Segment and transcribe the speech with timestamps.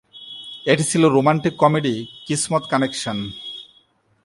[0.65, 1.93] এটি ছিল romantic comedy
[2.25, 3.17] "Kismat connection".